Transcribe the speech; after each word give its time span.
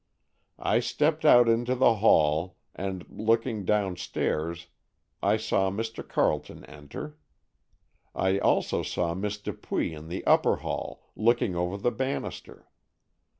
I 0.57 0.79
stepped 0.79 1.25
out 1.25 1.47
into 1.47 1.75
the 1.75 1.97
hall, 1.97 2.57
and, 2.73 3.05
looking 3.07 3.65
downstairs, 3.65 4.65
I 5.21 5.37
saw 5.37 5.69
Mr. 5.69 6.01
Carleton 6.09 6.65
enter. 6.65 7.17
I 8.15 8.39
also 8.39 8.81
saw 8.81 9.13
Miss 9.13 9.37
Dupuy 9.37 9.93
in 9.93 10.07
the 10.07 10.25
upper 10.25 10.55
hall 10.55 11.03
looking 11.15 11.55
over 11.55 11.77
the 11.77 11.91
banister. 11.91 12.67